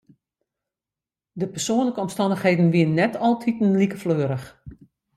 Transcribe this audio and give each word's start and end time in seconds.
De 1.31 1.47
persoanlike 1.49 1.99
omstannichheden 2.01 2.69
wiene 2.71 2.93
net 2.99 3.15
altiten 3.25 3.77
like 3.79 3.97
fleurich. 4.01 4.47